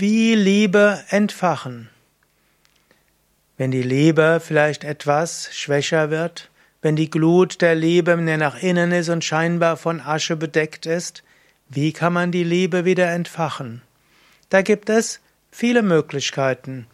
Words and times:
Wie 0.00 0.36
Liebe 0.36 1.02
entfachen. 1.08 1.88
Wenn 3.56 3.72
die 3.72 3.82
Liebe 3.82 4.40
vielleicht 4.40 4.84
etwas 4.84 5.48
schwächer 5.52 6.08
wird, 6.10 6.50
wenn 6.82 6.94
die 6.94 7.10
Glut 7.10 7.60
der 7.62 7.74
Liebe 7.74 8.16
mehr 8.16 8.38
nach 8.38 8.62
innen 8.62 8.92
ist 8.92 9.08
und 9.08 9.24
scheinbar 9.24 9.76
von 9.76 10.00
Asche 10.00 10.36
bedeckt 10.36 10.86
ist, 10.86 11.24
wie 11.68 11.92
kann 11.92 12.12
man 12.12 12.30
die 12.30 12.44
Liebe 12.44 12.84
wieder 12.84 13.10
entfachen? 13.10 13.82
Da 14.50 14.62
gibt 14.62 14.88
es 14.88 15.18
viele 15.50 15.82
Möglichkeiten. 15.82 16.86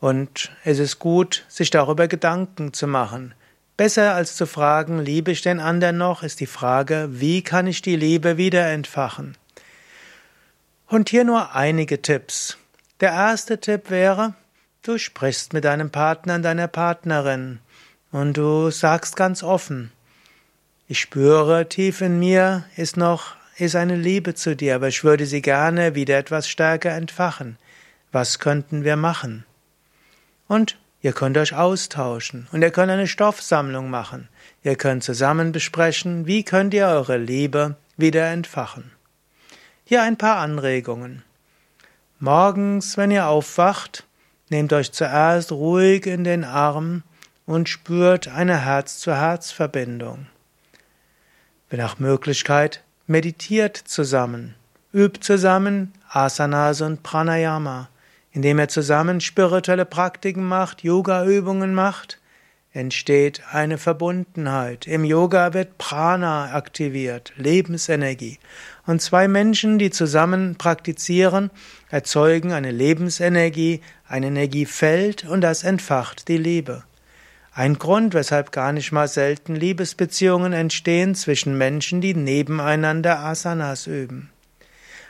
Und 0.00 0.50
es 0.64 0.80
ist 0.80 0.98
gut, 0.98 1.44
sich 1.46 1.70
darüber 1.70 2.08
Gedanken 2.08 2.72
zu 2.72 2.88
machen. 2.88 3.34
Besser 3.76 4.16
als 4.16 4.34
zu 4.34 4.46
fragen, 4.46 4.98
liebe 4.98 5.30
ich 5.30 5.42
den 5.42 5.60
anderen 5.60 5.98
noch, 5.98 6.24
ist 6.24 6.40
die 6.40 6.46
Frage, 6.46 7.06
wie 7.12 7.42
kann 7.42 7.68
ich 7.68 7.82
die 7.82 7.94
Liebe 7.94 8.36
wieder 8.36 8.66
entfachen? 8.66 9.36
Und 10.92 11.08
hier 11.08 11.24
nur 11.24 11.54
einige 11.54 12.02
Tipps. 12.02 12.58
Der 13.00 13.12
erste 13.12 13.58
Tipp 13.58 13.88
wäre, 13.88 14.34
du 14.82 14.98
sprichst 14.98 15.54
mit 15.54 15.64
deinem 15.64 15.88
Partner, 15.88 16.38
deiner 16.38 16.68
Partnerin 16.68 17.60
und 18.10 18.36
du 18.36 18.70
sagst 18.70 19.16
ganz 19.16 19.42
offen, 19.42 19.90
ich 20.88 21.00
spüre 21.00 21.66
tief 21.66 22.02
in 22.02 22.18
mir 22.18 22.64
ist 22.76 22.98
noch 22.98 23.36
ist 23.56 23.74
eine 23.74 23.96
Liebe 23.96 24.34
zu 24.34 24.54
dir, 24.54 24.74
aber 24.74 24.88
ich 24.88 25.02
würde 25.02 25.24
sie 25.24 25.40
gerne 25.40 25.94
wieder 25.94 26.18
etwas 26.18 26.46
stärker 26.46 26.90
entfachen. 26.90 27.56
Was 28.10 28.38
könnten 28.38 28.84
wir 28.84 28.96
machen? 28.96 29.46
Und 30.46 30.76
ihr 31.00 31.14
könnt 31.14 31.38
euch 31.38 31.54
austauschen 31.54 32.48
und 32.52 32.60
ihr 32.60 32.70
könnt 32.70 32.92
eine 32.92 33.08
Stoffsammlung 33.08 33.88
machen. 33.88 34.28
Ihr 34.62 34.76
könnt 34.76 35.04
zusammen 35.04 35.52
besprechen, 35.52 36.26
wie 36.26 36.44
könnt 36.44 36.74
ihr 36.74 36.88
eure 36.88 37.16
Liebe 37.16 37.76
wieder 37.96 38.26
entfachen. 38.26 38.90
Hier 39.84 40.02
ein 40.02 40.16
paar 40.16 40.36
Anregungen. 40.36 41.24
Morgens, 42.20 42.96
wenn 42.96 43.10
ihr 43.10 43.26
aufwacht, 43.26 44.06
nehmt 44.48 44.72
euch 44.72 44.92
zuerst 44.92 45.50
ruhig 45.50 46.06
in 46.06 46.22
den 46.22 46.44
Arm 46.44 47.02
und 47.46 47.68
spürt 47.68 48.28
eine 48.28 48.64
Herz-zu-Herz-Verbindung. 48.64 50.26
Wenn 51.68 51.80
nach 51.80 51.98
Möglichkeit, 51.98 52.84
meditiert 53.08 53.76
zusammen, 53.76 54.54
übt 54.94 55.20
zusammen 55.20 55.92
Asanas 56.08 56.80
und 56.80 57.02
Pranayama, 57.02 57.88
indem 58.30 58.60
ihr 58.60 58.68
zusammen 58.68 59.20
spirituelle 59.20 59.84
Praktiken 59.84 60.44
macht, 60.44 60.84
Yoga-Übungen 60.84 61.74
macht, 61.74 62.20
entsteht 62.72 63.42
eine 63.52 63.76
Verbundenheit. 63.76 64.86
Im 64.86 65.04
Yoga 65.04 65.52
wird 65.52 65.76
Prana 65.78 66.54
aktiviert, 66.54 67.32
Lebensenergie. 67.36 68.38
Und 68.86 69.02
zwei 69.02 69.28
Menschen, 69.28 69.78
die 69.78 69.90
zusammen 69.90 70.56
praktizieren, 70.56 71.50
erzeugen 71.90 72.52
eine 72.52 72.70
Lebensenergie, 72.70 73.82
ein 74.08 74.22
Energiefeld 74.22 75.24
und 75.24 75.42
das 75.42 75.64
entfacht 75.64 76.28
die 76.28 76.38
Liebe. 76.38 76.84
Ein 77.54 77.78
Grund, 77.78 78.14
weshalb 78.14 78.50
gar 78.50 78.72
nicht 78.72 78.92
mal 78.92 79.08
selten 79.08 79.54
Liebesbeziehungen 79.54 80.54
entstehen 80.54 81.14
zwischen 81.14 81.58
Menschen, 81.58 82.00
die 82.00 82.14
nebeneinander 82.14 83.20
Asanas 83.20 83.86
üben. 83.86 84.30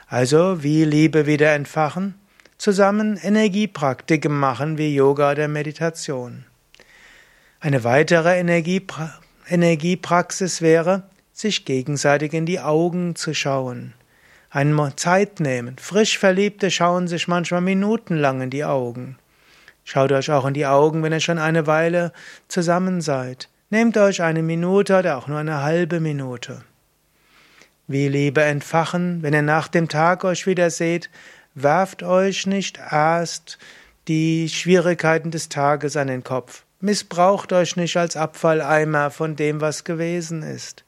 Also 0.09 0.65
wie 0.65 0.85
Liebe 0.85 1.27
wieder 1.27 1.55
entfachen? 1.55 2.15
Zusammen 2.59 3.17
Energiepraktiken 3.17 4.33
machen 4.33 4.77
wie 4.77 4.95
Yoga 4.95 5.31
oder 5.33 5.47
Meditation. 5.47 6.45
Eine 7.65 7.85
weitere 7.85 8.41
Energiepra 8.41 9.21
Energiepraxis 9.49 10.63
wäre, 10.63 11.05
sich 11.33 11.65
gegenseitig 11.65 12.33
in 12.33 12.45
die 12.45 12.59
Augen 12.59 13.15
zu 13.15 13.35
schauen. 13.35 13.95
Einmal 14.51 14.97
Zeit 14.97 15.39
nehmen. 15.39 15.77
Frisch 15.79 16.19
Verliebte 16.19 16.73
schauen 16.73 17.07
sich 17.07 17.29
manchmal 17.29 17.61
minutenlang 17.61 18.41
in 18.41 18.51
die 18.51 18.65
Augen. 18.65 19.17
Schaut 19.85 20.11
euch 20.11 20.29
auch 20.33 20.45
in 20.45 20.55
die 20.55 20.67
Augen, 20.67 21.05
wenn 21.05 21.13
ihr 21.13 21.21
schon 21.21 21.39
eine 21.39 21.69
Weile 21.69 22.13
zusammen 22.49 23.01
seid. 23.01 23.49
Nehmt 23.71 23.97
euch 23.97 24.23
eine 24.23 24.43
Minute 24.43 24.99
oder 24.99 25.17
auch 25.17 25.29
nur 25.29 25.39
eine 25.39 25.63
halbe 25.63 26.01
Minute. 26.01 26.65
Wie 27.87 28.09
Liebe 28.09 28.43
entfachen, 28.43 29.23
wenn 29.23 29.35
ihr 29.35 29.43
nach 29.43 29.69
dem 29.69 29.89
Tag 29.89 30.25
euch 30.25 30.49
wieder 30.49 30.71
seht, 30.71 31.11
werft 31.55 32.03
euch 32.03 32.45
nicht 32.45 32.81
erst 32.91 33.57
die 34.09 34.49
Schwierigkeiten 34.49 35.31
des 35.31 35.49
Tages 35.49 35.97
an 35.97 36.09
den 36.09 36.25
Kopf. 36.25 36.65
Missbraucht 36.85 37.53
euch 37.53 37.77
nicht 37.77 37.97
als 37.97 38.17
Abfalleimer 38.17 39.13
von 39.13 39.37
dem, 39.37 39.61
was 39.61 39.85
gewesen 39.85 40.43
ist, 40.43 40.83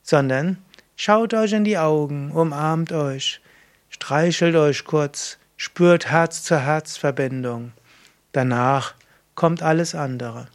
sondern 0.00 0.58
schaut 0.94 1.34
euch 1.34 1.52
in 1.52 1.64
die 1.64 1.76
Augen, 1.76 2.30
umarmt 2.30 2.92
euch, 2.92 3.40
streichelt 3.88 4.54
euch 4.54 4.84
kurz, 4.84 5.38
spürt 5.56 6.06
Herz-zu-Herz-Verbindung. 6.06 7.72
Danach 8.30 8.94
kommt 9.34 9.60
alles 9.60 9.96
andere. 9.96 10.46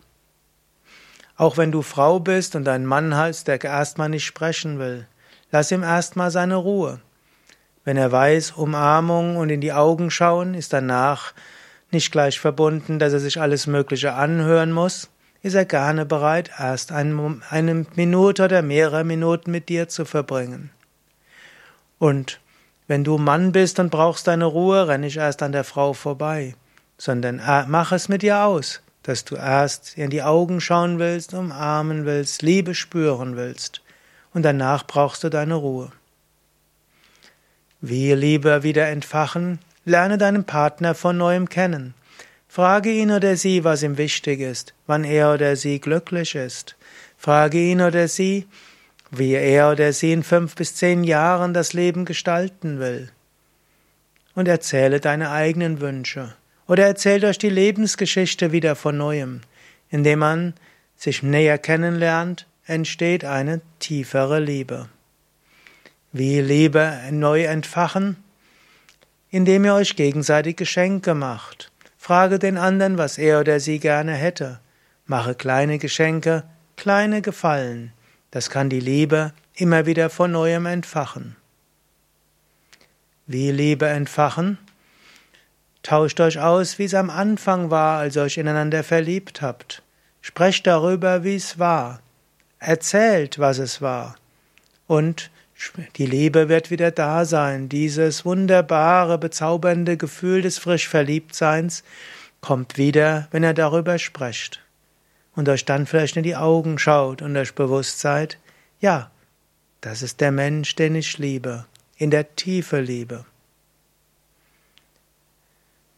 Auch 1.35 1.57
wenn 1.57 1.73
du 1.73 1.81
Frau 1.81 2.21
bist 2.21 2.55
und 2.55 2.65
ein 2.69 2.85
Mann 2.85 3.17
hast, 3.17 3.49
der 3.49 3.61
erstmal 3.61 4.07
nicht 4.07 4.25
sprechen 4.25 4.79
will, 4.79 5.07
lass 5.51 5.71
ihm 5.71 5.83
erstmal 5.83 6.31
seine 6.31 6.55
Ruhe. 6.55 7.01
Wenn 7.83 7.97
er 7.97 8.13
weiß, 8.13 8.51
Umarmung 8.51 9.35
und 9.35 9.49
in 9.49 9.59
die 9.59 9.73
Augen 9.73 10.09
schauen 10.09 10.53
ist 10.53 10.71
danach 10.71 11.33
nicht 11.91 12.11
gleich 12.11 12.39
verbunden, 12.39 12.99
dass 12.99 13.13
er 13.13 13.19
sich 13.19 13.39
alles 13.39 13.67
Mögliche 13.67 14.13
anhören 14.13 14.71
muss, 14.71 15.09
ist 15.41 15.53
er 15.53 15.65
gerne 15.65 16.05
bereit, 16.05 16.51
erst 16.57 16.91
eine 16.91 17.85
Minute 17.95 18.45
oder 18.45 18.61
mehrere 18.61 19.03
Minuten 19.03 19.51
mit 19.51 19.69
dir 19.69 19.87
zu 19.87 20.05
verbringen. 20.05 20.71
Und 21.99 22.39
wenn 22.87 23.03
du 23.03 23.17
Mann 23.17 23.51
bist 23.51 23.79
und 23.79 23.91
brauchst 23.91 24.27
deine 24.27 24.45
Ruhe, 24.45 24.87
renn 24.87 25.03
ich 25.03 25.17
erst 25.17 25.43
an 25.43 25.51
der 25.51 25.63
Frau 25.63 25.93
vorbei 25.93 26.55
sondern 26.97 27.39
äh, 27.39 27.65
mach 27.67 27.91
es 27.91 28.09
mit 28.09 28.23
ihr 28.23 28.43
aus, 28.43 28.81
dass 29.03 29.25
du 29.25 29.35
erst 29.35 29.97
in 29.97 30.09
die 30.09 30.23
Augen 30.23 30.61
schauen 30.61 30.99
willst, 30.99 31.33
umarmen 31.33 32.05
willst, 32.05 32.41
Liebe 32.41 32.75
spüren 32.75 33.35
willst, 33.35 33.81
und 34.33 34.43
danach 34.43 34.85
brauchst 34.85 35.23
du 35.23 35.29
deine 35.29 35.55
Ruhe. 35.55 35.91
Wie 37.81 38.13
Liebe 38.13 38.63
wieder 38.63 38.87
entfachen, 38.87 39.59
lerne 39.85 40.17
deinen 40.17 40.43
Partner 40.43 40.95
von 40.95 41.17
neuem 41.17 41.47
kennen. 41.47 41.93
Frage 42.47 42.91
ihn 42.91 43.11
oder 43.11 43.35
sie, 43.35 43.63
was 43.63 43.83
ihm 43.83 43.97
wichtig 43.97 44.39
ist, 44.39 44.73
wann 44.87 45.03
er 45.03 45.33
oder 45.33 45.55
sie 45.55 45.79
glücklich 45.79 46.35
ist. 46.35 46.75
Frage 47.17 47.59
ihn 47.59 47.81
oder 47.81 48.07
sie, 48.07 48.47
wie 49.11 49.33
er 49.33 49.71
oder 49.71 49.93
sie 49.93 50.11
in 50.11 50.23
fünf 50.23 50.55
bis 50.55 50.75
zehn 50.75 51.03
Jahren 51.03 51.53
das 51.53 51.73
Leben 51.73 52.05
gestalten 52.05 52.79
will. 52.79 53.09
Und 54.33 54.47
erzähle 54.47 54.99
deine 54.99 55.31
eigenen 55.31 55.79
Wünsche. 55.79 56.35
Oder 56.67 56.85
erzählt 56.85 57.23
euch 57.23 57.37
die 57.37 57.49
Lebensgeschichte 57.49 58.51
wieder 58.51 58.75
von 58.75 58.97
neuem. 58.97 59.41
Indem 59.89 60.19
man 60.19 60.53
sich 60.97 61.23
näher 61.23 61.57
kennenlernt, 61.57 62.47
entsteht 62.65 63.23
eine 63.23 63.61
tiefere 63.79 64.39
Liebe. 64.39 64.89
Wie 66.11 66.41
Liebe 66.41 66.97
neu 67.11 67.43
entfachen? 67.43 68.17
Indem 69.35 69.65
ihr 69.65 69.73
euch 69.73 69.97
gegenseitig 69.97 70.55
Geschenke 70.55 71.13
macht. 71.13 71.69
Frage 71.97 72.39
den 72.39 72.57
anderen, 72.57 72.97
was 72.97 73.17
er 73.17 73.41
oder 73.41 73.59
sie 73.59 73.79
gerne 73.79 74.13
hätte. 74.13 74.61
Mache 75.07 75.35
kleine 75.35 75.77
Geschenke, 75.77 76.45
kleine 76.77 77.21
Gefallen. 77.21 77.91
Das 78.31 78.49
kann 78.49 78.69
die 78.69 78.79
Liebe 78.79 79.33
immer 79.53 79.85
wieder 79.85 80.09
von 80.09 80.31
neuem 80.31 80.65
entfachen. 80.67 81.35
Wie 83.27 83.51
Liebe 83.51 83.87
entfachen? 83.87 84.57
Tauscht 85.83 86.21
euch 86.21 86.39
aus, 86.39 86.79
wie 86.79 86.85
es 86.85 86.93
am 86.93 87.09
Anfang 87.09 87.69
war, 87.69 87.99
als 87.99 88.15
ihr 88.15 88.21
euch 88.21 88.37
ineinander 88.37 88.85
verliebt 88.85 89.41
habt. 89.41 89.83
Sprecht 90.21 90.65
darüber, 90.65 91.25
wie 91.25 91.35
es 91.35 91.59
war. 91.59 91.99
Erzählt, 92.59 93.37
was 93.37 93.57
es 93.57 93.81
war. 93.81 94.15
Und 94.87 95.29
die 95.95 96.05
Liebe 96.05 96.49
wird 96.49 96.69
wieder 96.69 96.91
da 96.91 97.25
sein. 97.25 97.69
Dieses 97.69 98.25
wunderbare, 98.25 99.17
bezaubernde 99.17 99.97
Gefühl 99.97 100.41
des 100.41 100.57
frisch 100.57 100.87
Verliebtseins 100.87 101.83
kommt 102.41 102.77
wieder, 102.77 103.27
wenn 103.31 103.43
ihr 103.43 103.53
darüber 103.53 103.97
sprecht. 103.97 104.61
Und 105.35 105.49
euch 105.49 105.65
dann 105.65 105.85
vielleicht 105.85 106.17
in 106.17 106.23
die 106.23 106.35
Augen 106.35 106.77
schaut 106.77 107.21
und 107.21 107.35
euch 107.35 107.55
bewusst 107.55 107.99
seid, 107.99 108.37
ja, 108.79 109.11
das 109.81 110.01
ist 110.01 110.21
der 110.21 110.31
Mensch, 110.31 110.75
den 110.75 110.95
ich 110.95 111.17
liebe, 111.17 111.65
in 111.97 112.11
der 112.11 112.35
Tiefe 112.35 112.79
liebe. 112.79 113.25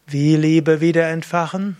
Wie 0.05 0.35
Liebe 0.35 0.81
wieder 0.81 1.07
entfachen? 1.09 1.77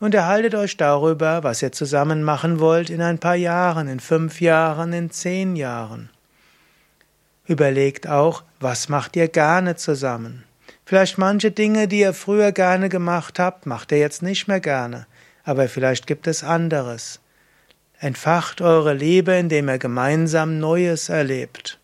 Und 0.00 0.16
erhaltet 0.16 0.56
euch 0.56 0.76
darüber, 0.76 1.44
was 1.44 1.62
ihr 1.62 1.70
zusammen 1.70 2.24
machen 2.24 2.58
wollt 2.58 2.90
in 2.90 3.00
ein 3.00 3.18
paar 3.18 3.36
Jahren, 3.36 3.86
in 3.86 4.00
fünf 4.00 4.40
Jahren, 4.40 4.92
in 4.92 5.10
zehn 5.12 5.54
Jahren. 5.54 6.10
Überlegt 7.52 8.08
auch, 8.08 8.42
was 8.60 8.88
macht 8.88 9.14
ihr 9.14 9.28
gerne 9.28 9.76
zusammen? 9.76 10.44
Vielleicht 10.86 11.18
manche 11.18 11.50
Dinge, 11.50 11.86
die 11.86 12.00
ihr 12.00 12.14
früher 12.14 12.50
gerne 12.52 12.88
gemacht 12.88 13.38
habt, 13.38 13.66
macht 13.66 13.92
ihr 13.92 13.98
jetzt 13.98 14.22
nicht 14.22 14.48
mehr 14.48 14.60
gerne, 14.60 15.06
aber 15.44 15.68
vielleicht 15.68 16.06
gibt 16.06 16.26
es 16.26 16.42
anderes. 16.42 17.20
Entfacht 17.98 18.60
eure 18.62 18.94
Liebe, 18.94 19.32
indem 19.32 19.68
ihr 19.68 19.78
gemeinsam 19.78 20.58
Neues 20.58 21.08
erlebt. 21.08 21.78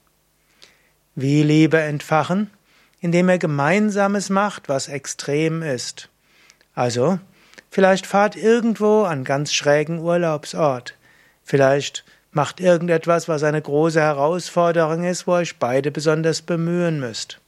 Wie 1.15 1.43
Liebe 1.43 1.79
entfachen? 1.81 2.51
indem 3.01 3.29
er 3.29 3.39
Gemeinsames 3.39 4.31
macht, 4.31 4.69
was 4.69 4.89
extrem 4.89 5.63
ist. 5.63 6.09
Also, 6.75 7.19
vielleicht 7.71 8.07
fahrt 8.07 8.37
irgendwo 8.37 9.03
an 9.03 9.25
ganz 9.25 9.53
schrägen 9.53 10.01
Urlaubsort. 10.01 10.97
Vielleicht 11.45 12.05
macht 12.31 12.61
irgendetwas, 12.61 13.29
was 13.29 13.43
eine 13.43 13.61
große 13.61 14.01
Herausforderung 14.01 15.05
ist, 15.05 15.27
wo 15.27 15.33
euch 15.33 15.59
beide 15.59 15.91
besonders 15.91 16.43
bemühen 16.43 17.01
müsst. 17.01 17.41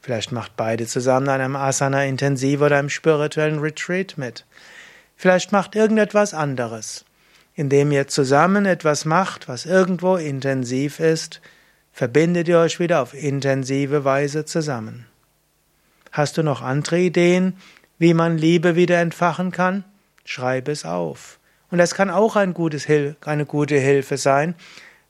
Vielleicht 0.00 0.32
macht 0.32 0.56
beide 0.56 0.86
zusammen 0.86 1.28
an 1.28 1.40
einem 1.40 1.56
Asana 1.56 2.04
intensiv 2.04 2.60
oder 2.60 2.78
einem 2.78 2.90
spirituellen 2.90 3.58
Retreat 3.58 4.16
mit. 4.16 4.44
Vielleicht 5.16 5.52
macht 5.52 5.74
irgendetwas 5.74 6.34
anderes. 6.34 7.04
Indem 7.54 7.90
ihr 7.90 8.06
zusammen 8.06 8.66
etwas 8.66 9.04
macht, 9.04 9.48
was 9.48 9.64
irgendwo 9.64 10.16
intensiv 10.16 11.00
ist, 11.00 11.40
verbindet 11.92 12.48
ihr 12.48 12.58
euch 12.58 12.78
wieder 12.78 13.00
auf 13.00 13.14
intensive 13.14 14.04
Weise 14.04 14.44
zusammen. 14.44 15.06
Hast 16.12 16.36
du 16.36 16.42
noch 16.42 16.60
andere 16.60 16.98
Ideen, 16.98 17.56
wie 17.98 18.12
man 18.12 18.36
Liebe 18.36 18.76
wieder 18.76 19.00
entfachen 19.00 19.52
kann? 19.52 19.84
Schreibe 20.24 20.70
es 20.72 20.84
auf. 20.84 21.38
Und 21.70 21.78
das 21.78 21.94
kann 21.94 22.10
auch 22.10 22.36
ein 22.36 22.54
gutes, 22.54 22.86
eine 23.24 23.46
gute 23.46 23.78
Hilfe 23.78 24.16
sein, 24.16 24.54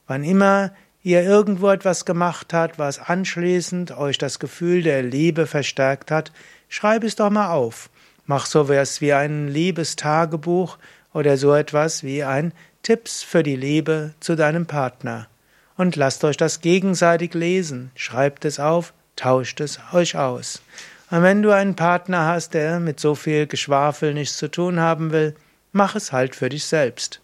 wann 0.06 0.25
immer 0.25 0.73
ihr 1.03 1.23
irgendwo 1.23 1.70
etwas 1.70 2.05
gemacht 2.05 2.53
habt, 2.53 2.79
was 2.79 2.99
anschließend 2.99 3.97
euch 3.97 4.19
das 4.19 4.38
Gefühl 4.38 4.82
der 4.82 5.03
Liebe 5.03 5.47
verstärkt 5.47 6.11
hat, 6.11 6.32
schreib 6.69 7.05
es 7.05 7.14
doch 7.14 7.31
mal 7.31 7.53
auf. 7.53 7.91
Mach 8.25 8.47
so 8.47 8.62
etwas 8.64 9.00
wie 9.00 9.12
ein 9.12 9.47
Liebestagebuch 9.47 10.79
oder 11.12 11.37
so 11.37 11.55
etwas 11.55 12.03
wie 12.03 12.25
ein 12.25 12.53
Tipps 12.82 13.23
für 13.23 13.43
die 13.43 13.55
Liebe 13.55 14.14
zu 14.19 14.35
deinem 14.35 14.67
Partner. 14.67 15.29
Und 15.76 15.94
lasst 15.94 16.25
euch 16.25 16.37
das 16.37 16.61
gegenseitig 16.61 17.35
lesen, 17.35 17.93
schreibt 17.94 18.44
es 18.44 18.58
auf, 18.58 18.93
tauscht 19.14 19.61
es 19.61 19.79
euch 19.93 20.17
aus. 20.17 20.62
Und 21.11 21.23
wenn 21.23 21.43
du 21.43 21.53
einen 21.53 21.76
Partner 21.76 22.26
hast, 22.26 22.55
der 22.55 22.81
mit 22.81 22.99
so 22.99 23.14
viel 23.14 23.47
Geschwafel 23.47 24.12
nichts 24.12 24.38
zu 24.38 24.50
tun 24.50 24.81
haben 24.81 25.12
will, 25.12 25.37
mach 25.72 25.94
es 25.94 26.12
halt 26.12 26.34
für 26.34 26.48
dich 26.48 26.64
selbst. 26.66 27.20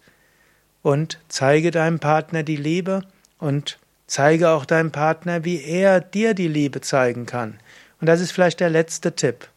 Und 0.81 1.19
zeige 1.29 1.71
deinem 1.71 1.99
Partner 1.99 2.43
die 2.43 2.57
Liebe 2.57 3.03
und 3.39 3.79
zeige 4.07 4.49
auch 4.49 4.65
deinem 4.65 4.91
Partner, 4.91 5.45
wie 5.45 5.63
er 5.63 6.01
dir 6.01 6.33
die 6.33 6.47
Liebe 6.47 6.81
zeigen 6.81 7.25
kann. 7.25 7.59
Und 8.01 8.07
das 8.07 8.19
ist 8.19 8.31
vielleicht 8.31 8.59
der 8.59 8.69
letzte 8.69 9.15
Tipp. 9.15 9.47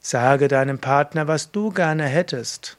Sage 0.00 0.48
deinem 0.48 0.78
Partner, 0.78 1.28
was 1.28 1.52
du 1.52 1.70
gerne 1.70 2.04
hättest. 2.04 2.76